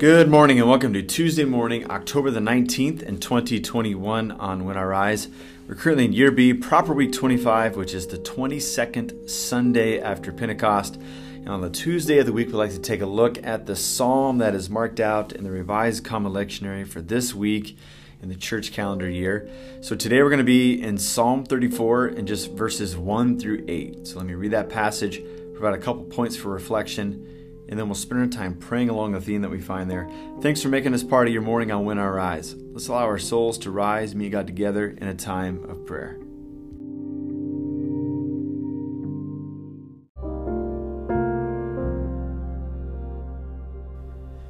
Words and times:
Good 0.00 0.30
morning 0.30 0.58
and 0.58 0.66
welcome 0.66 0.94
to 0.94 1.02
Tuesday 1.02 1.44
morning, 1.44 1.90
October 1.90 2.30
the 2.30 2.40
19th 2.40 3.02
in 3.02 3.20
2021 3.20 4.30
on 4.30 4.64
When 4.64 4.78
I 4.78 4.82
Rise. 4.82 5.28
We're 5.68 5.74
currently 5.74 6.06
in 6.06 6.14
year 6.14 6.30
B, 6.30 6.54
proper 6.54 6.94
week 6.94 7.12
25, 7.12 7.76
which 7.76 7.92
is 7.92 8.06
the 8.06 8.16
22nd 8.16 9.28
Sunday 9.28 10.00
after 10.00 10.32
Pentecost. 10.32 10.96
And 10.96 11.50
on 11.50 11.60
the 11.60 11.68
Tuesday 11.68 12.16
of 12.16 12.24
the 12.24 12.32
week, 12.32 12.46
we'd 12.46 12.54
like 12.54 12.70
to 12.70 12.78
take 12.78 13.02
a 13.02 13.06
look 13.06 13.44
at 13.46 13.66
the 13.66 13.76
psalm 13.76 14.38
that 14.38 14.54
is 14.54 14.70
marked 14.70 15.00
out 15.00 15.34
in 15.34 15.44
the 15.44 15.50
Revised 15.50 16.02
Common 16.02 16.32
Lectionary 16.32 16.88
for 16.88 17.02
this 17.02 17.34
week 17.34 17.76
in 18.22 18.30
the 18.30 18.36
church 18.36 18.72
calendar 18.72 19.06
year. 19.06 19.50
So 19.82 19.94
today 19.94 20.22
we're 20.22 20.30
going 20.30 20.38
to 20.38 20.44
be 20.44 20.80
in 20.80 20.96
Psalm 20.96 21.44
34 21.44 22.06
and 22.06 22.26
just 22.26 22.52
verses 22.52 22.96
1 22.96 23.38
through 23.38 23.66
8. 23.68 24.06
So 24.06 24.16
let 24.16 24.26
me 24.26 24.32
read 24.32 24.52
that 24.52 24.70
passage, 24.70 25.20
provide 25.52 25.74
a 25.74 25.82
couple 25.82 26.04
points 26.04 26.36
for 26.36 26.48
reflection 26.48 27.39
and 27.70 27.78
then 27.78 27.86
we'll 27.86 27.94
spend 27.94 28.20
our 28.20 28.26
time 28.26 28.54
praying 28.56 28.90
along 28.90 29.12
the 29.12 29.20
theme 29.20 29.42
that 29.42 29.50
we 29.50 29.60
find 29.60 29.88
there. 29.88 30.10
Thanks 30.40 30.60
for 30.60 30.68
making 30.68 30.90
this 30.90 31.04
part 31.04 31.28
of 31.28 31.32
your 31.32 31.42
morning 31.42 31.70
on 31.70 31.84
When 31.84 32.00
I 32.00 32.08
Rise. 32.08 32.56
Let's 32.56 32.88
allow 32.88 33.04
our 33.04 33.18
souls 33.18 33.56
to 33.58 33.70
rise, 33.70 34.12
meet 34.12 34.32
God 34.32 34.48
together 34.48 34.88
in 34.88 35.06
a 35.06 35.14
time 35.14 35.62
of 35.70 35.86
prayer. 35.86 36.18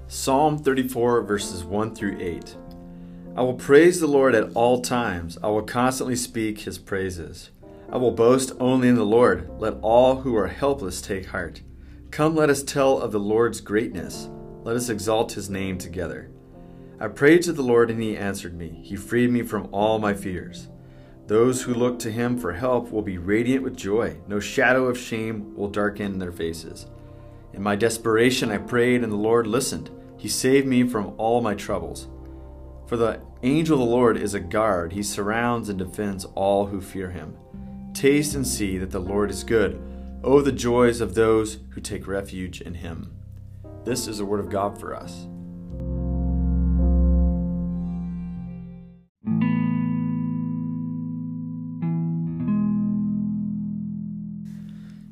Psalm 0.08 0.58
34, 0.58 1.22
verses 1.22 1.62
1 1.62 1.94
through 1.94 2.18
8. 2.18 2.56
I 3.36 3.42
will 3.42 3.54
praise 3.54 4.00
the 4.00 4.06
Lord 4.06 4.34
at 4.34 4.50
all 4.54 4.80
times. 4.80 5.38
I 5.42 5.48
will 5.48 5.62
constantly 5.62 6.16
speak 6.16 6.60
his 6.60 6.78
praises. 6.78 7.50
I 7.92 7.96
will 7.98 8.10
boast 8.10 8.52
only 8.58 8.88
in 8.88 8.96
the 8.96 9.04
Lord. 9.04 9.48
Let 9.58 9.74
all 9.82 10.22
who 10.22 10.34
are 10.36 10.48
helpless 10.48 11.00
take 11.00 11.26
heart. 11.26 11.60
Come, 12.10 12.34
let 12.34 12.50
us 12.50 12.64
tell 12.64 12.98
of 12.98 13.12
the 13.12 13.20
Lord's 13.20 13.60
greatness. 13.60 14.28
Let 14.64 14.74
us 14.74 14.88
exalt 14.88 15.32
his 15.32 15.48
name 15.48 15.78
together. 15.78 16.30
I 16.98 17.06
prayed 17.06 17.42
to 17.42 17.52
the 17.52 17.62
Lord, 17.62 17.88
and 17.90 18.02
he 18.02 18.16
answered 18.16 18.54
me. 18.58 18.80
He 18.82 18.96
freed 18.96 19.30
me 19.30 19.42
from 19.42 19.68
all 19.70 20.00
my 20.00 20.12
fears. 20.12 20.68
Those 21.28 21.62
who 21.62 21.72
look 21.72 22.00
to 22.00 22.10
him 22.10 22.36
for 22.36 22.52
help 22.52 22.90
will 22.90 23.02
be 23.02 23.18
radiant 23.18 23.62
with 23.62 23.76
joy. 23.76 24.16
No 24.26 24.40
shadow 24.40 24.86
of 24.86 24.98
shame 24.98 25.54
will 25.54 25.68
darken 25.68 26.18
their 26.18 26.32
faces. 26.32 26.86
In 27.54 27.62
my 27.62 27.76
desperation, 27.76 28.50
I 28.50 28.58
prayed, 28.58 29.04
and 29.04 29.12
the 29.12 29.16
Lord 29.16 29.46
listened. 29.46 29.90
He 30.16 30.28
saved 30.28 30.66
me 30.66 30.82
from 30.88 31.14
all 31.16 31.40
my 31.40 31.54
troubles. 31.54 32.08
For 32.88 32.96
the 32.96 33.20
angel 33.44 33.80
of 33.80 33.88
the 33.88 33.94
Lord 33.94 34.16
is 34.16 34.34
a 34.34 34.40
guard, 34.40 34.92
he 34.92 35.04
surrounds 35.04 35.68
and 35.68 35.78
defends 35.78 36.24
all 36.34 36.66
who 36.66 36.80
fear 36.80 37.10
him. 37.10 37.36
Taste 37.94 38.34
and 38.34 38.44
see 38.44 38.78
that 38.78 38.90
the 38.90 38.98
Lord 38.98 39.30
is 39.30 39.44
good. 39.44 39.80
Oh, 40.22 40.42
the 40.42 40.52
joys 40.52 41.00
of 41.00 41.14
those 41.14 41.60
who 41.70 41.80
take 41.80 42.06
refuge 42.06 42.60
in 42.60 42.74
him. 42.74 43.10
This 43.84 44.06
is 44.06 44.18
the 44.18 44.26
word 44.26 44.40
of 44.40 44.50
God 44.50 44.78
for 44.78 44.94
us. 44.94 45.26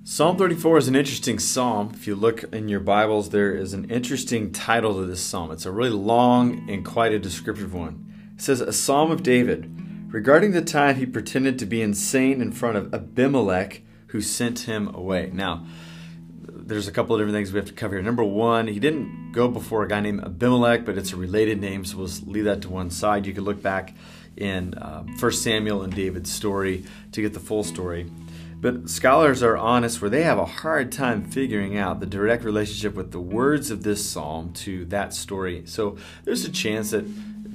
Psalm 0.05 0.37
34 0.37 0.77
is 0.77 0.89
an 0.89 0.95
interesting 0.95 1.39
psalm. 1.39 1.91
If 1.95 2.07
you 2.07 2.15
look 2.15 2.43
in 2.53 2.69
your 2.69 2.81
Bibles, 2.81 3.31
there 3.31 3.55
is 3.55 3.73
an 3.73 3.91
interesting 3.91 4.53
title 4.53 4.93
to 4.95 5.07
this 5.07 5.23
psalm. 5.23 5.51
It's 5.53 5.65
a 5.65 5.71
really 5.73 5.89
long 5.89 6.69
and 6.69 6.85
quite 6.85 7.15
a 7.15 7.19
descriptive 7.19 7.73
one. 7.73 8.13
It 8.35 8.43
says, 8.43 8.61
A 8.61 8.75
Psalm 8.75 9.11
of 9.11 9.23
David, 9.23 9.75
regarding 10.09 10.53
the 10.53 10.61
time 10.61 10.97
he 10.97 11.07
pretended 11.07 11.59
to 11.59 11.67
be 11.67 11.81
insane 11.81 12.43
in 12.43 12.53
front 12.53 12.77
of 12.77 12.93
Abimelech 12.93 13.81
who 14.09 14.21
sent 14.21 14.61
him 14.61 14.95
away. 14.95 15.31
Now, 15.33 15.67
there's 16.69 16.89
a 16.89 16.93
couple 16.93 17.15
of 17.15 17.21
different 17.21 17.35
things 17.35 17.53
we 17.53 17.59
have 17.59 17.69
to 17.69 17.73
cover 17.73 17.95
here. 17.97 18.03
Number 18.03 18.25
one, 18.25 18.67
he 18.67 18.79
didn't 18.79 19.33
go 19.33 19.49
before 19.49 19.85
a 19.85 19.89
guy 19.89 20.01
named 20.01 20.23
Abimelech, 20.23 20.85
but 20.85 20.99
it's 20.99 21.13
a 21.13 21.17
related 21.17 21.61
name, 21.61 21.85
so 21.85 21.97
we'll 21.97 22.11
leave 22.27 22.45
that 22.45 22.63
to 22.63 22.69
one 22.69 22.91
side. 22.91 23.27
You 23.27 23.33
can 23.33 23.45
look 23.45 23.63
back 23.63 23.95
in 24.37 24.75
uh, 24.75 25.05
1 25.19 25.33
Samuel 25.33 25.83
and 25.83 25.95
David's 25.95 26.31
story 26.31 26.85
to 27.13 27.23
get 27.23 27.33
the 27.33 27.41
full 27.41 27.65
story. 27.65 28.11
But 28.61 28.91
scholars 28.91 29.43
are 29.43 29.57
honest 29.57 30.03
where 30.03 30.11
they 30.11 30.25
have 30.25 30.39
a 30.39 30.45
hard 30.45 30.91
time 30.91 31.25
figuring 31.25 31.77
out 31.79 32.01
the 32.01 32.07
direct 32.07 32.45
relationship 32.45 32.95
with 32.95 33.13
the 33.13 33.21
words 33.21 33.71
of 33.71 33.85
this 33.85 34.05
psalm 34.05 34.53
to 34.55 34.85
that 34.87 35.15
story. 35.15 35.63
So 35.67 35.97
there's 36.25 36.45
a 36.45 36.51
chance 36.51 36.91
that 36.91 37.07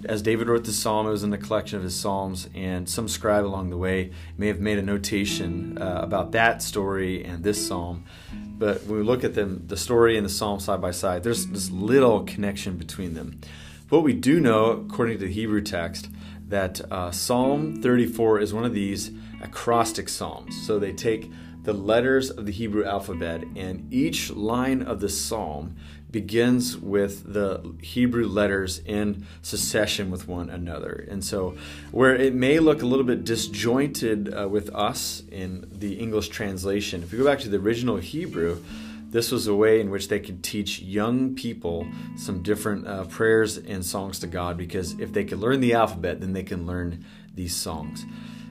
as 0.06 0.22
David 0.22 0.47
wrote 0.47 0.66
the 0.66 0.74
psalm, 0.74 1.08
it 1.08 1.12
was 1.12 1.24
in 1.24 1.30
the 1.30 1.38
collection 1.38 1.78
of 1.78 1.84
his 1.84 2.00
psalms, 2.00 2.50
and 2.53 2.88
some 2.88 3.08
scribe 3.08 3.46
along 3.46 3.69
the 3.69 3.78
way 3.78 4.12
may 4.38 4.47
have 4.47 4.59
made 4.59 4.78
a 4.78 4.81
notation 4.81 5.78
uh, 5.78 6.00
about 6.03 6.31
that 6.34 6.62
story 6.62 7.24
and 7.24 7.44
this 7.44 7.68
psalm. 7.68 8.06
But 8.31 8.84
when 8.84 9.00
we 9.00 9.03
look 9.03 9.24
at 9.24 9.36
them, 9.36 9.64
the 9.68 9.78
story 9.78 10.18
and 10.18 10.25
the 10.25 10.30
psalm 10.30 10.59
side 10.59 10.81
by 10.81 10.91
side, 10.91 11.24
there's 11.24 11.47
this 11.47 11.69
little 11.72 12.24
connection 12.24 12.78
between 12.78 13.14
them. 13.14 13.41
What 13.90 14.03
we 14.03 14.14
do 14.14 14.40
know, 14.40 14.72
according 14.72 15.19
to 15.19 15.25
the 15.25 15.31
Hebrew 15.31 15.62
text, 15.62 16.09
that 16.47 16.81
uh, 16.91 17.12
Psalm 17.12 17.81
34 17.81 18.40
is 18.40 18.53
one 18.53 18.66
of 18.66 18.74
these 18.74 19.12
acrostic 19.41 20.09
psalms. 20.09 20.66
So 20.66 20.80
they 20.80 20.94
take 20.94 21.31
the 21.64 21.74
letters 21.74 22.30
of 22.30 22.46
the 22.46 22.52
Hebrew 22.52 22.85
alphabet, 22.85 23.44
and 23.56 23.91
each 23.91 24.30
line 24.31 24.81
of 24.81 25.00
the 25.00 25.09
psalm 25.09 25.75
begins 26.13 26.78
with 26.78 27.34
the 27.34 27.75
Hebrew 27.81 28.28
letters 28.28 28.79
in 28.85 29.25
succession 29.41 30.12
with 30.12 30.28
one 30.28 30.50
another. 30.50 31.06
And 31.09 31.25
so, 31.25 31.57
where 31.91 32.16
it 32.16 32.34
may 32.34 32.59
look 32.59 32.81
a 32.81 32.85
little 32.85 33.03
bit 33.03 33.25
disjointed 33.25 34.34
uh, 34.34 34.47
with 34.47 34.73
us 34.73 35.23
in 35.31 35.68
the 35.69 35.96
English 35.96 36.29
translation, 36.29 37.03
if 37.03 37.12
you 37.12 37.18
go 37.18 37.25
back 37.25 37.40
to 37.40 37.50
the 37.50 37.57
original 37.57 37.97
Hebrew, 37.97 38.63
this 39.09 39.31
was 39.31 39.47
a 39.47 39.56
way 39.56 39.81
in 39.81 39.90
which 39.90 40.07
they 40.07 40.19
could 40.19 40.44
teach 40.44 40.79
young 40.79 41.35
people 41.35 41.85
some 42.16 42.41
different 42.41 42.88
uh, 42.88 43.03
prayers 43.06 43.57
and 43.57 43.85
songs 43.85 44.19
to 44.19 44.28
God 44.28 44.56
because 44.57 44.97
if 45.00 45.12
they 45.13 45.25
could 45.25 45.40
learn 45.40 45.59
the 45.59 45.73
alphabet, 45.73 46.22
then 46.22 46.34
they 46.34 46.44
can 46.44 46.66
learn 46.66 47.03
these 47.35 47.56
songs. 47.56 48.06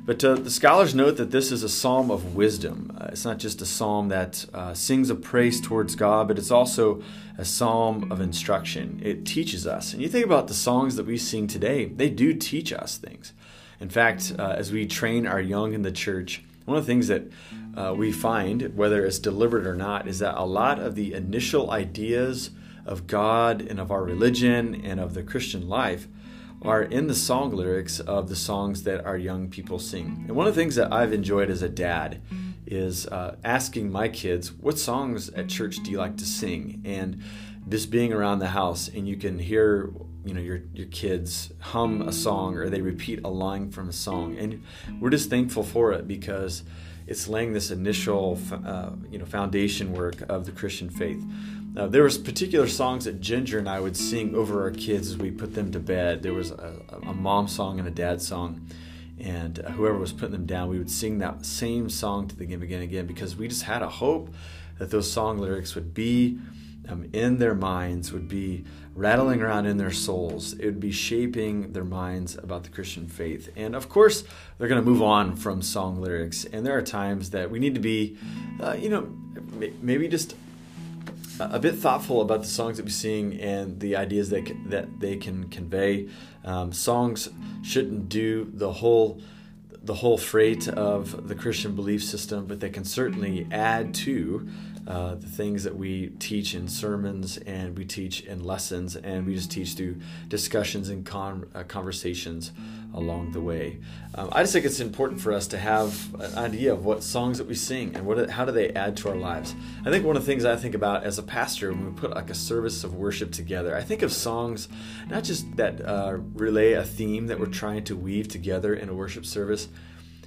But 0.05 0.25
uh, 0.25 0.35
the 0.35 0.51
scholars 0.51 0.97
note 0.97 1.17
that 1.19 1.31
this 1.31 1.53
is 1.53 1.63
a 1.63 1.69
psalm 1.69 2.11
of 2.11 2.35
wisdom. 2.35 2.97
Uh, 3.01 3.11
it's 3.13 3.25
not 3.25 3.39
just 3.39 3.63
a 3.63 3.67
psalm 3.67 4.09
that 4.09 4.45
uh, 4.53 4.75
sings 4.75 5.11
a 5.11 5.15
praise 5.15 5.61
towards 5.61 5.95
God, 5.95 6.27
but 6.27 6.39
it's 6.39 6.51
also 6.51 7.01
a 7.39 7.45
psalm 7.45 8.11
of 8.11 8.21
instruction. 8.21 9.01
It 9.05 9.25
teaches 9.25 9.65
us. 9.65 9.93
And 9.93 10.03
you 10.03 10.09
think 10.09 10.27
about 10.27 10.49
the 10.49 10.55
songs 10.55 10.97
that 10.97 11.07
we 11.07 11.17
sing 11.17 11.47
today, 11.47 11.85
they 11.85 12.11
do 12.11 12.35
teach 12.35 12.73
us 12.73 12.97
things. 12.97 13.33
In 13.79 13.91
fact, 13.91 14.35
uh, 14.37 14.55
as 14.57 14.73
we 14.73 14.87
train 14.87 15.25
our 15.25 15.41
young 15.41 15.73
in 15.73 15.83
the 15.83 15.93
church, 15.93 16.43
one 16.65 16.77
of 16.77 16.85
the 16.85 16.93
things 16.93 17.07
that 17.07 17.31
uh, 17.77 17.95
we 17.97 18.11
find, 18.11 18.77
whether 18.77 19.07
it's 19.07 19.21
deliberate 19.21 19.67
or 19.67 19.77
not, 19.77 20.09
is 20.09 20.19
that 20.19 20.35
a 20.37 20.45
lot 20.45 20.81
of 20.81 20.97
the 20.97 21.15
initial 21.15 21.71
ideas 21.71 22.51
of 22.85 23.07
God 23.07 23.61
and 23.61 23.79
of 23.79 23.93
our 23.93 24.03
religion 24.03 24.83
and 24.85 24.99
of 24.99 25.15
the 25.15 25.23
Christian 25.23 25.69
life 25.69 26.09
are 26.65 26.83
in 26.83 27.07
the 27.07 27.15
song 27.15 27.53
lyrics 27.53 28.01
of 28.01 28.29
the 28.29 28.37
songs 28.37 28.85
that 28.85 29.05
our 29.05 29.17
young 29.17 29.49
people 29.49 29.79
sing. 29.79 30.25
And 30.27 30.37
one 30.37 30.47
of 30.47 30.55
the 30.55 30.61
things 30.61 30.77
that 30.77 30.93
I've 30.93 31.13
enjoyed 31.13 31.51
as 31.51 31.63
a 31.63 31.69
dad 31.69 32.23
is 32.67 33.07
uh, 33.09 33.37
asking 33.45 33.91
my 33.91 34.09
kids, 34.09 34.53
What 34.53 34.79
songs 34.79 35.29
at 35.31 35.49
church 35.49 35.83
do 35.83 35.91
you 35.91 35.99
like 35.99 36.17
to 36.19 36.25
sing? 36.25 36.83
And 36.85 37.23
just 37.69 37.91
being 37.91 38.13
around 38.13 38.41
the 38.41 38.49
house 38.49 38.89
and 38.89 39.07
you 39.09 39.17
can 39.17 39.39
hear 39.39 39.93
you 40.25 40.35
know 40.35 40.41
your 40.41 40.63
your 40.75 40.87
kids 40.89 41.53
hum 41.61 42.03
a 42.03 42.13
song 42.13 42.57
or 42.57 42.69
they 42.69 42.81
repeat 42.81 43.21
a 43.25 43.29
line 43.29 43.71
from 43.71 43.89
a 43.89 43.93
song 43.93 44.37
and 44.37 44.63
we're 45.01 45.11
just 45.11 45.31
thankful 45.31 45.63
for 45.63 45.93
it 45.93 46.09
because 46.09 46.65
it's 47.07 47.29
laying 47.29 47.53
this 47.53 47.71
initial 47.71 48.39
uh, 48.65 48.91
you 49.11 49.19
know 49.19 49.25
foundation 49.25 49.93
work 49.93 50.23
of 50.29 50.47
the 50.47 50.53
Christian 50.53 50.89
faith. 50.89 51.23
Uh, 51.75 51.87
there 51.87 52.03
was 52.03 52.19
particular 52.19 52.69
songs 52.69 53.07
that 53.07 53.21
Ginger 53.21 53.59
and 53.59 53.69
I 53.69 53.81
would 53.81 53.97
sing 53.97 54.35
over 54.35 54.63
our 54.63 54.71
kids 54.71 55.09
as 55.09 55.17
we 55.17 55.31
put 55.31 55.55
them 55.55 55.73
to 55.73 55.81
bed. 55.81 56.23
There 56.23 56.35
was 56.35 56.51
a, 56.51 56.83
a 57.03 57.15
mom 57.15 57.49
song 57.49 57.79
and 57.79 57.89
a 57.89 57.91
dad 57.91 58.21
song, 58.21 58.67
and 59.19 59.59
uh, 59.59 59.71
whoever 59.71 59.97
was 59.97 60.13
putting 60.13 60.33
them 60.33 60.45
down, 60.45 60.69
we 60.69 60.79
would 60.79 60.91
sing 60.91 61.19
that 61.19 61.47
same 61.47 61.89
song 61.89 62.29
to 62.29 62.37
them 62.37 62.61
again 62.61 62.81
and 62.81 62.85
again 62.85 63.07
because 63.07 63.37
we 63.37 63.49
just 63.49 63.63
had 63.63 63.81
a 63.81 63.89
hope 63.89 64.35
that 64.79 64.91
those 64.91 65.11
song 65.11 65.39
lyrics 65.39 65.75
would 65.75 65.95
be 65.95 66.39
um, 66.89 67.09
in 67.15 67.39
their 67.39 67.55
minds, 67.55 68.13
would 68.13 68.29
be 68.29 68.65
rattling 68.95 69.41
around 69.41 69.65
in 69.65 69.79
their 69.79 69.93
souls. 69.93 70.53
It 70.55 70.67
would 70.67 70.81
be 70.81 70.93
shaping 70.93 71.73
their 71.73 71.85
minds 71.85 72.37
about 72.37 72.65
the 72.65 72.69
Christian 72.69 73.07
faith. 73.07 73.51
And 73.57 73.75
of 73.75 73.89
course, 73.89 74.25
they're 74.59 74.69
going 74.69 74.83
to 74.83 74.87
move 74.87 75.03
on 75.03 75.37
from 75.37 75.63
song 75.63 76.03
lyrics. 76.03 76.45
And 76.45 76.67
there 76.67 76.77
are 76.77 76.83
times 76.83 77.31
that 77.31 77.51
we 77.51 77.59
need 77.59 77.75
to 77.75 77.81
be, 77.81 78.19
uh, 78.61 78.73
you 78.73 78.91
know, 78.91 79.09
maybe 79.81 80.09
just 80.09 80.35
a 81.51 81.59
bit 81.59 81.77
thoughtful 81.77 82.21
about 82.21 82.43
the 82.43 82.49
songs 82.49 82.77
that 82.77 82.85
we 82.85 82.91
sing 82.91 83.41
and 83.41 83.81
the 83.81 83.97
ideas 83.97 84.31
that 84.31 84.51
that 84.67 85.01
they 85.01 85.17
can 85.17 85.49
convey. 85.49 86.09
Um, 86.45 86.73
songs 86.73 87.29
shouldn't 87.63 88.09
do 88.09 88.51
the 88.53 88.73
whole 88.73 89.21
the 89.85 89.95
whole 89.95 90.19
freight 90.19 90.69
of 90.69 91.29
the 91.29 91.35
Christian 91.35 91.75
belief 91.75 92.05
system, 92.05 92.47
but 92.47 92.61
they 92.61 92.71
can 92.71 92.85
certainly 92.85 93.47
add 93.51 93.95
to 93.95 94.49
uh, 94.87 95.15
the 95.15 95.29
things 95.29 95.65
that 95.65 95.77
we 95.77 96.09
teach 96.19 96.55
in 96.55 96.67
sermons 96.67 97.39
and 97.39 97.79
we 97.79 97.85
teach 97.85 98.23
in 98.23 98.43
lessons 98.43 98.97
and 98.97 99.27
we 99.27 99.35
just 99.35 99.51
teach 99.51 99.75
through 99.75 99.97
discussions 100.29 100.89
and 100.89 101.07
con- 101.07 101.47
uh, 101.55 101.63
conversations 101.63 102.51
along 102.95 103.33
the 103.33 103.41
way. 103.41 103.79
Um, 104.15 104.29
I 104.33 104.43
just 104.43 104.53
think 104.53 104.65
it's 104.65 104.81
important 104.81 105.21
for 105.21 105.33
us 105.33 105.47
to 105.49 105.59
have 105.59 106.15
an 106.21 106.37
idea 106.37 106.73
of 106.73 106.85
what 106.85 107.03
songs 107.03 107.39
that 107.39 107.47
we 107.47 107.55
sing 107.55 107.95
and 107.95 108.05
what 108.07 108.29
how 108.29 108.45
do 108.45 108.53
they 108.53 108.71
add 108.71 108.97
to 108.99 109.09
our 109.09 109.17
lives. 109.17 109.55
I 109.87 109.91
think 109.91 110.05
one 110.05 110.17
of 110.17 110.27
the 110.27 110.27
things 110.27 110.45
I 110.45 110.57
think 110.57 110.75
about 110.75 111.05
as 111.05 111.19
a 111.19 111.23
pastor 111.23 111.71
when 111.71 111.87
we 111.87 111.93
put 111.93 112.11
like 112.11 112.29
a 112.29 112.35
service 112.35 112.85
of 112.85 112.95
worship 112.95 113.33
together, 113.33 113.77
I 113.77 113.83
think 113.83 114.03
of 114.03 114.13
songs 114.13 114.69
not 115.09 115.25
just 115.25 115.57
that 115.57 115.81
uh, 115.81 116.19
relay 116.35 116.73
a 116.73 116.85
theme 116.85 117.29
that 117.29 117.39
we're 117.39 117.47
trying 117.47 117.85
to 117.85 117.97
weave 117.97 118.29
together 118.29 118.75
in 118.75 118.89
a 118.89 118.95
worship 118.95 119.25
service, 119.25 119.69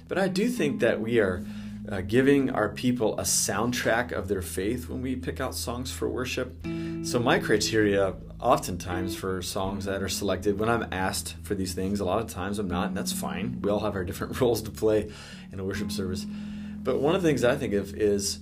but 0.08 0.18
I 0.18 0.28
do 0.28 0.48
think 0.48 0.80
that 0.80 1.00
we 1.00 1.20
are. 1.20 1.44
Uh, 1.88 2.00
giving 2.00 2.50
our 2.50 2.68
people 2.68 3.16
a 3.18 3.22
soundtrack 3.22 4.10
of 4.10 4.26
their 4.26 4.42
faith 4.42 4.88
when 4.88 5.00
we 5.00 5.14
pick 5.14 5.40
out 5.40 5.54
songs 5.54 5.92
for 5.92 6.08
worship. 6.08 6.56
So, 7.04 7.20
my 7.20 7.38
criteria 7.38 8.14
oftentimes 8.40 9.14
for 9.14 9.40
songs 9.40 9.84
that 9.84 10.02
are 10.02 10.08
selected 10.08 10.58
when 10.58 10.68
I'm 10.68 10.86
asked 10.92 11.36
for 11.42 11.54
these 11.54 11.74
things. 11.74 12.00
A 12.00 12.04
lot 12.04 12.20
of 12.20 12.28
times 12.28 12.58
I'm 12.58 12.68
not, 12.68 12.88
and 12.88 12.96
that's 12.96 13.12
fine. 13.12 13.60
We 13.62 13.70
all 13.70 13.80
have 13.80 13.94
our 13.94 14.04
different 14.04 14.40
roles 14.40 14.62
to 14.62 14.70
play 14.70 15.10
in 15.52 15.60
a 15.60 15.64
worship 15.64 15.92
service. 15.92 16.24
But 16.24 17.00
one 17.00 17.14
of 17.14 17.22
the 17.22 17.28
things 17.28 17.44
I 17.44 17.56
think 17.56 17.72
of 17.74 17.94
is 17.94 18.40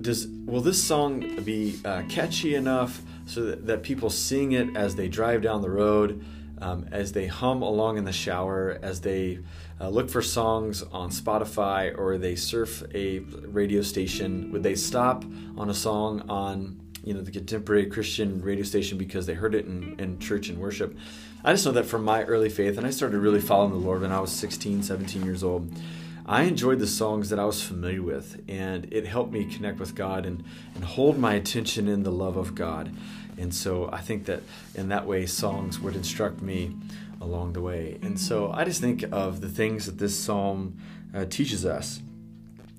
does 0.00 0.26
will 0.26 0.60
this 0.60 0.82
song 0.82 1.42
be 1.44 1.80
uh, 1.84 2.02
catchy 2.08 2.54
enough 2.54 3.00
so 3.26 3.42
that, 3.42 3.66
that, 3.66 3.82
people 3.82 4.10
sing 4.10 4.52
it 4.52 4.76
as 4.76 4.96
they 4.96 5.08
drive 5.08 5.40
down 5.40 5.62
the 5.62 5.70
road, 5.70 6.24
um, 6.60 6.86
as 6.90 7.12
they 7.12 7.26
hum 7.26 7.62
along 7.62 7.98
in 7.98 8.04
the 8.04 8.12
shower, 8.12 8.78
as 8.82 9.00
they 9.00 9.40
uh, 9.80 9.88
look 9.88 10.10
for 10.10 10.22
songs 10.22 10.82
on 10.82 11.10
Spotify 11.10 11.96
or 11.96 12.18
they 12.18 12.36
surf 12.36 12.82
a 12.94 13.20
radio 13.20 13.82
station? 13.82 14.52
Would 14.52 14.62
they 14.62 14.74
stop 14.74 15.24
on 15.56 15.70
a 15.70 15.74
song 15.74 16.22
on 16.28 16.80
you 17.04 17.14
know 17.14 17.20
the 17.22 17.30
contemporary 17.30 17.86
Christian 17.86 18.42
radio 18.42 18.64
station 18.64 18.98
because 18.98 19.26
they 19.26 19.34
heard 19.34 19.54
it 19.54 19.66
in, 19.66 19.98
in 19.98 20.18
church 20.18 20.48
and 20.48 20.58
worship. 20.58 20.96
I 21.42 21.52
just 21.52 21.64
know 21.64 21.72
that 21.72 21.86
from 21.86 22.04
my 22.04 22.24
early 22.24 22.50
faith, 22.50 22.76
and 22.76 22.86
I 22.86 22.90
started 22.90 23.18
really 23.18 23.40
following 23.40 23.72
the 23.72 23.78
Lord 23.78 24.02
when 24.02 24.12
I 24.12 24.20
was 24.20 24.30
16, 24.32 24.82
17 24.82 25.24
years 25.24 25.42
old. 25.42 25.72
I 26.26 26.42
enjoyed 26.42 26.78
the 26.78 26.86
songs 26.86 27.30
that 27.30 27.38
I 27.38 27.44
was 27.44 27.62
familiar 27.62 28.02
with, 28.02 28.42
and 28.46 28.86
it 28.92 29.06
helped 29.06 29.32
me 29.32 29.46
connect 29.46 29.80
with 29.80 29.94
God 29.94 30.26
and, 30.26 30.44
and 30.74 30.84
hold 30.84 31.18
my 31.18 31.34
attention 31.34 31.88
in 31.88 32.02
the 32.02 32.12
love 32.12 32.36
of 32.36 32.54
God. 32.54 32.94
And 33.40 33.54
so 33.54 33.88
I 33.92 34.00
think 34.00 34.26
that 34.26 34.42
in 34.74 34.88
that 34.88 35.06
way, 35.06 35.26
songs 35.26 35.80
would 35.80 35.96
instruct 35.96 36.42
me 36.42 36.76
along 37.20 37.52
the 37.54 37.60
way. 37.60 37.98
And 38.02 38.18
so 38.18 38.52
I 38.52 38.64
just 38.64 38.80
think 38.80 39.04
of 39.10 39.40
the 39.40 39.48
things 39.48 39.86
that 39.86 39.98
this 39.98 40.16
psalm 40.16 40.78
uh, 41.14 41.24
teaches 41.24 41.66
us 41.66 42.00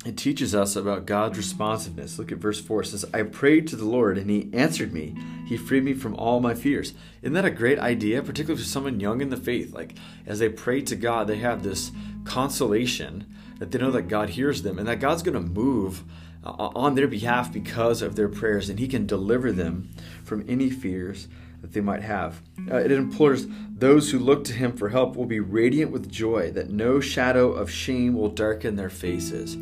it 0.04 0.18
teaches 0.18 0.56
us 0.56 0.76
about 0.76 1.06
God's 1.06 1.38
responsiveness. 1.38 2.18
Look 2.18 2.32
at 2.32 2.40
verse 2.40 2.60
4. 2.60 2.82
It 2.82 2.86
says, 2.88 3.06
I 3.14 3.22
prayed 3.22 3.68
to 3.68 3.76
the 3.76 3.86
Lord, 3.86 4.18
and 4.18 4.32
he 4.32 4.50
answered 4.52 4.94
me. 4.94 5.16
He 5.46 5.58
freed 5.58 5.84
me 5.84 5.94
from 5.94 6.16
all 6.16 6.40
my 6.40 6.56
fears. 6.56 6.96
Isn't 7.22 7.34
that 7.34 7.46
a 7.46 7.52
great 7.52 7.78
idea, 7.78 8.24
particularly 8.24 8.62
for 8.62 8.68
someone 8.68 9.00
young 9.00 9.22
in 9.22 9.30
the 9.30 9.38
faith? 9.38 9.74
Like, 9.74 9.94
as 10.26 10.40
they 10.40 10.50
pray 10.50 10.82
to 10.82 10.96
God, 10.96 11.28
they 11.28 11.38
have 11.38 11.62
this 11.62 11.92
consolation 12.24 13.28
that 13.60 13.72
they 13.72 13.78
know 13.78 13.92
that 13.92 14.08
God 14.08 14.30
hears 14.30 14.64
them 14.64 14.80
and 14.80 14.88
that 14.88 15.00
God's 15.00 15.22
going 15.22 15.36
to 15.36 15.40
move 15.40 16.04
on 16.44 16.96
their 16.96 17.08
behalf 17.08 17.52
because 17.52 18.02
of 18.02 18.16
their 18.16 18.30
prayers, 18.30 18.70
and 18.70 18.80
he 18.80 18.88
can 18.88 19.06
deliver 19.06 19.52
them 19.52 19.90
from 20.24 20.46
any 20.48 20.70
fears 20.70 21.28
that 21.62 21.74
they 21.74 21.82
might 21.82 22.02
have. 22.02 22.42
Uh, 22.70 22.78
it 22.78 22.92
implores 22.92 23.46
those 23.70 24.12
who 24.12 24.20
look 24.20 24.44
to 24.46 24.54
him 24.54 24.76
for 24.76 24.90
help 24.90 25.16
will 25.16 25.26
be 25.26 25.40
radiant 25.40 25.92
with 25.92 26.12
joy, 26.12 26.52
that 26.52 26.70
no 26.70 27.00
shadow 27.00 27.52
of 27.52 27.70
shame 27.70 28.16
will 28.16 28.30
darken 28.30 28.76
their 28.76 28.90
faces 28.90 29.56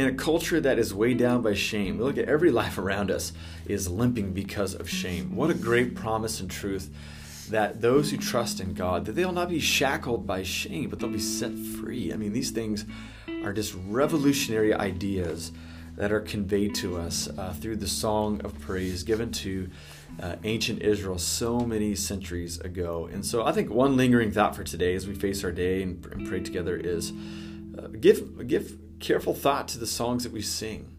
in 0.00 0.06
a 0.06 0.14
culture 0.14 0.60
that 0.60 0.78
is 0.78 0.94
weighed 0.94 1.18
down 1.18 1.42
by 1.42 1.52
shame. 1.52 1.98
We 1.98 2.04
look 2.04 2.18
at 2.18 2.28
every 2.28 2.52
life 2.52 2.78
around 2.78 3.10
us 3.10 3.32
is 3.66 3.90
limping 3.90 4.32
because 4.32 4.74
of 4.74 4.88
shame. 4.88 5.34
What 5.34 5.50
a 5.50 5.54
great 5.54 5.96
promise 5.96 6.40
and 6.40 6.50
truth 6.50 6.90
that 7.50 7.80
those 7.80 8.10
who 8.10 8.16
trust 8.16 8.60
in 8.60 8.74
God, 8.74 9.04
that 9.06 9.12
they'll 9.12 9.32
not 9.32 9.48
be 9.48 9.58
shackled 9.58 10.26
by 10.26 10.44
shame, 10.44 10.88
but 10.88 11.00
they'll 11.00 11.10
be 11.10 11.18
set 11.18 11.52
free. 11.52 12.12
I 12.12 12.16
mean, 12.16 12.32
these 12.32 12.52
things 12.52 12.84
are 13.42 13.52
just 13.52 13.74
revolutionary 13.88 14.72
ideas 14.72 15.50
that 16.00 16.12
are 16.12 16.20
conveyed 16.20 16.74
to 16.74 16.96
us 16.96 17.28
uh, 17.36 17.52
through 17.52 17.76
the 17.76 17.86
song 17.86 18.40
of 18.42 18.58
praise 18.58 19.02
given 19.02 19.30
to 19.30 19.68
uh, 20.22 20.36
ancient 20.44 20.80
Israel 20.80 21.18
so 21.18 21.60
many 21.60 21.94
centuries 21.94 22.58
ago. 22.60 23.06
And 23.12 23.22
so 23.24 23.44
I 23.44 23.52
think 23.52 23.68
one 23.68 23.98
lingering 23.98 24.32
thought 24.32 24.56
for 24.56 24.64
today 24.64 24.94
as 24.94 25.06
we 25.06 25.14
face 25.14 25.44
our 25.44 25.52
day 25.52 25.82
and, 25.82 26.02
and 26.06 26.26
pray 26.26 26.40
together 26.40 26.74
is 26.74 27.12
uh, 27.78 27.88
give, 27.88 28.48
give 28.48 28.78
careful 28.98 29.34
thought 29.34 29.68
to 29.68 29.78
the 29.78 29.86
songs 29.86 30.22
that 30.24 30.32
we 30.32 30.40
sing. 30.40 30.96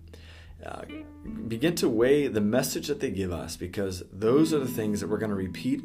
Uh, 0.65 0.83
begin 1.47 1.75
to 1.75 1.89
weigh 1.89 2.27
the 2.27 2.41
message 2.41 2.87
that 2.87 2.99
they 2.99 3.09
give 3.09 3.31
us 3.31 3.55
because 3.55 4.03
those 4.11 4.53
are 4.53 4.59
the 4.59 4.67
things 4.67 5.01
that 5.01 5.07
we're 5.07 5.17
going 5.17 5.29
to 5.31 5.35
repeat 5.35 5.83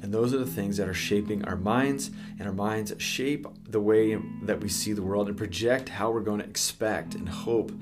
and 0.00 0.12
those 0.12 0.34
are 0.34 0.38
the 0.38 0.46
things 0.46 0.76
that 0.76 0.88
are 0.88 0.94
shaping 0.94 1.44
our 1.46 1.56
minds 1.56 2.10
and 2.38 2.46
our 2.46 2.54
minds 2.54 2.92
shape 2.98 3.46
the 3.68 3.80
way 3.80 4.18
that 4.42 4.60
we 4.60 4.68
see 4.68 4.92
the 4.92 5.02
world 5.02 5.28
and 5.28 5.36
project 5.36 5.88
how 5.88 6.10
we're 6.10 6.20
going 6.20 6.40
to 6.40 6.44
expect 6.44 7.14
and 7.14 7.28
hope 7.28 7.72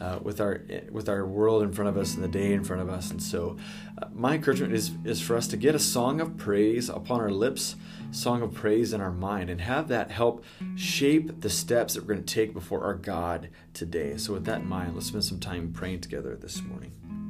uh, 0.00 0.18
with 0.22 0.40
our 0.40 0.62
with 0.90 1.08
our 1.08 1.24
world 1.24 1.62
in 1.62 1.72
front 1.72 1.88
of 1.88 1.96
us 1.96 2.14
and 2.14 2.22
the 2.22 2.28
day 2.28 2.52
in 2.52 2.64
front 2.64 2.82
of 2.82 2.88
us. 2.88 3.10
And 3.10 3.22
so 3.22 3.56
uh, 4.00 4.06
my 4.12 4.34
encouragement 4.34 4.72
is 4.72 4.92
is 5.04 5.20
for 5.20 5.36
us 5.36 5.48
to 5.48 5.56
get 5.56 5.74
a 5.74 5.78
song 5.78 6.20
of 6.20 6.36
praise 6.36 6.88
upon 6.88 7.20
our 7.20 7.30
lips 7.30 7.76
song 8.14 8.42
of 8.42 8.54
praise 8.54 8.92
in 8.92 9.00
our 9.00 9.10
mind 9.10 9.50
and 9.50 9.60
have 9.60 9.88
that 9.88 10.10
help 10.10 10.44
shape 10.76 11.40
the 11.40 11.50
steps 11.50 11.94
that 11.94 12.02
we're 12.02 12.14
going 12.14 12.24
to 12.24 12.34
take 12.34 12.54
before 12.54 12.84
our 12.84 12.94
God 12.94 13.50
today. 13.72 14.16
So, 14.16 14.32
with 14.32 14.44
that 14.44 14.60
in 14.60 14.68
mind, 14.68 14.94
let's 14.94 15.06
spend 15.06 15.24
some 15.24 15.40
time 15.40 15.72
praying 15.72 16.00
together 16.00 16.36
this 16.36 16.62
morning. 16.62 17.23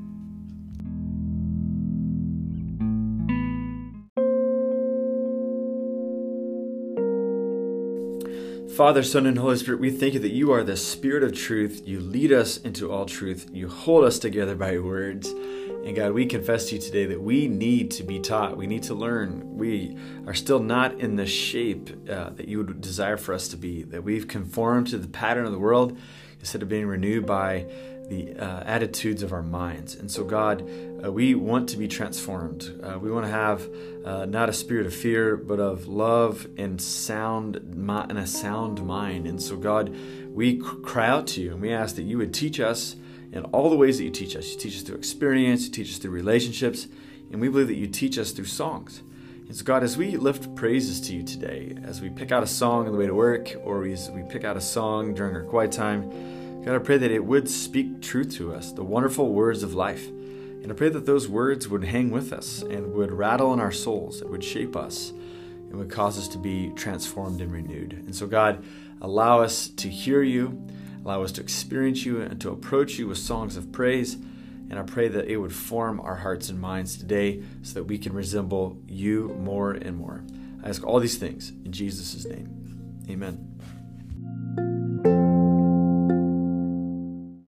Father, 8.73 9.05
Son, 9.05 9.27
and 9.27 9.39
Holy 9.39 9.57
Spirit, 9.57 9.79
we 9.79 9.91
thank 9.91 10.15
you 10.15 10.21
that 10.21 10.33
you 10.33 10.51
are 10.51 10.65
the 10.65 10.77
Spirit 10.77 11.23
of 11.23 11.33
truth. 11.33 11.83
You 11.85 12.01
lead 12.01 12.33
us 12.33 12.57
into 12.57 12.91
all 12.91 13.07
truth. 13.07 13.49
You 13.53 13.69
hold 13.69 14.05
us 14.05 14.19
together 14.19 14.57
by 14.57 14.73
your 14.73 14.83
words. 14.83 15.29
And 15.29 15.95
God, 15.95 16.11
we 16.13 16.27
confess 16.27 16.71
to 16.71 16.75
you 16.75 16.81
today 16.81 17.07
that 17.07 17.21
we 17.21 17.47
need 17.47 17.93
to 17.93 18.03
be 18.03 18.19
taught. 18.19 18.57
We 18.57 18.67
need 18.67 18.83
to 18.85 18.95
learn. 18.95 19.57
We 19.57 19.97
are 20.27 20.35
still 20.35 20.59
not 20.59 20.99
in 20.99 21.15
the 21.15 21.27
shape 21.27 21.91
uh, 22.11 22.31
that 22.31 22.49
you 22.49 22.59
would 22.59 22.81
desire 22.81 23.17
for 23.17 23.33
us 23.33 23.47
to 23.49 23.57
be, 23.57 23.85
that 23.85 24.03
we've 24.03 24.27
conformed 24.27 24.89
to 24.89 24.99
the 24.99 25.09
pattern 25.09 25.47
of 25.47 25.53
the 25.53 25.59
world 25.59 25.97
instead 26.41 26.63
of 26.63 26.69
being 26.69 26.87
renewed 26.87 27.27
by 27.27 27.67
the 28.15 28.37
uh, 28.37 28.63
attitudes 28.65 29.23
of 29.23 29.33
our 29.33 29.43
minds. 29.43 29.95
And 29.95 30.11
so, 30.11 30.25
God, 30.25 30.69
uh, 31.05 31.11
we 31.11 31.35
want 31.35 31.69
to 31.71 31.77
be 31.77 31.89
transformed. 31.89 32.81
Uh, 32.83 32.99
we 32.99 33.11
want 33.11 33.27
to 33.27 33.33
have 33.33 33.69
uh, 34.05 34.27
not 34.27 34.49
a 34.49 34.53
spirit 34.53 34.87
of 34.87 34.95
fear, 34.95 35.37
but 35.37 35.59
of 35.59 35.87
love 35.87 36.47
and 36.57 36.81
sound 36.81 37.57
and 37.57 38.19
a 38.19 38.27
sound 38.27 38.87
mind. 38.87 39.27
And 39.27 39.43
so, 39.43 39.57
God, 39.57 39.95
we 40.29 40.59
cry 40.59 41.09
out 41.09 41.27
to 41.29 41.41
you 41.41 41.53
and 41.53 41.61
we 41.61 41.73
ask 41.73 41.97
that 41.97 42.03
you 42.03 42.19
would 42.19 42.33
teach 42.33 42.61
us 42.61 42.97
in 43.33 43.45
all 43.47 43.69
the 43.69 43.77
ways 43.77 43.99
that 43.99 44.05
you 44.05 44.11
teach 44.11 44.37
us. 44.37 44.53
You 44.53 44.59
teach 44.59 44.77
us 44.77 44.83
through 44.83 44.97
experience, 44.97 45.65
you 45.65 45.71
teach 45.71 45.91
us 45.91 45.99
through 45.99 46.13
relationships, 46.13 46.87
and 47.31 47.41
we 47.41 47.49
believe 47.49 47.69
that 47.69 47.75
you 47.75 47.89
teach 47.89 48.19
us 48.19 48.31
through 48.31 48.47
songs. 48.47 49.03
And 49.47 49.57
so, 49.57 49.65
God, 49.65 49.83
as 49.83 49.97
we 49.97 50.17
lift 50.17 50.55
praises 50.55 51.01
to 51.03 51.15
you 51.15 51.23
today, 51.23 51.77
as 51.85 52.01
we 52.01 52.11
pick 52.11 52.33
out 52.33 52.43
a 52.43 52.47
song 52.47 52.87
on 52.87 52.93
the 52.93 52.99
way 52.99 53.07
to 53.07 53.15
work, 53.15 53.55
or 53.65 53.85
as 53.87 54.11
we 54.11 54.23
pick 54.23 54.45
out 54.45 54.57
a 54.57 54.61
song 54.61 55.15
during 55.15 55.35
our 55.35 55.45
quiet 55.45 55.73
time, 55.73 56.44
God, 56.65 56.77
I 56.77 56.79
pray 56.79 56.97
that 56.97 57.11
it 57.11 57.25
would 57.25 57.49
speak 57.49 58.01
truth 58.01 58.35
to 58.37 58.55
us, 58.55 58.73
the 58.73 58.85
wonderful 58.85 59.33
words 59.33 59.63
of 59.63 59.75
life. 59.75 60.09
And 60.09 60.73
I 60.73 60.75
pray 60.75 60.89
that 60.89 61.05
those 61.05 61.29
words 61.29 61.69
would 61.69 61.85
hang 61.85 62.11
with 62.11 62.33
us 62.33 62.63
and 62.63 62.95
would 62.95 63.13
rattle 63.13 63.53
in 63.53 63.61
our 63.61 63.73
souls, 63.73 64.23
it 64.23 64.31
would 64.31 64.43
shape 64.43 64.75
us, 64.75 65.11
and 65.11 65.75
would 65.75 65.91
cause 65.91 66.19
us 66.19 66.29
to 66.29 66.39
be 66.39 66.71
transformed 66.71 67.41
and 67.41 67.53
renewed. 67.53 67.93
And 67.93 68.17
so, 68.17 68.27
God, 68.27 68.65
allow 69.03 69.43
us 69.43 69.69
to 69.69 69.89
hear 69.89 70.23
you 70.23 70.67
Allow 71.05 71.23
us 71.23 71.33
to 71.33 71.43
experience 71.43 72.07
you 72.07 72.23
and 72.23 72.41
to 72.41 72.51
approach 72.51 72.99
you 72.99 73.09
with 73.09 73.19
songs 73.19 73.57
of 73.57 73.71
praise. 73.73 74.15
And 74.15 74.79
I 74.79 74.83
pray 74.83 75.09
that 75.09 75.27
it 75.27 75.37
would 75.37 75.53
form 75.53 76.01
our 76.01 76.17
hearts 76.17 76.49
and 76.49 76.59
minds 76.59 76.97
today 76.97 77.43
so 77.63 77.75
that 77.75 77.85
we 77.85 77.99
can 77.99 78.15
resemble 78.15 78.79
you 78.89 79.37
more 79.39 79.73
and 79.73 79.97
more. 79.97 80.25
I 80.63 80.71
ask 80.71 80.83
all 80.85 80.99
these 80.99 81.19
things 81.19 81.51
in 81.51 81.73
Jesus' 81.73 82.25
name. 82.25 83.05
Amen. 83.11 83.54